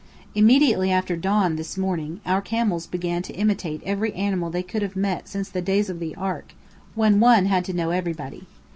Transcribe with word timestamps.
Immediately 0.33 0.89
after 0.91 1.15
dawn 1.15 1.57
this 1.57 1.77
morning, 1.77 2.21
our 2.25 2.41
camels 2.41 2.87
began 2.87 3.21
to 3.21 3.33
imitate 3.33 3.83
every 3.85 4.11
animal 4.15 4.49
they 4.49 4.63
could 4.63 4.81
have 4.81 4.95
met 4.95 5.27
since 5.27 5.47
the 5.47 5.61
days 5.61 5.91
of 5.91 5.99
the 5.99 6.15
Ark, 6.15 6.53
when 6.95 7.19
one 7.19 7.45
had 7.45 7.63
to 7.65 7.73
know 7.73 7.91
everybody. 7.91 8.47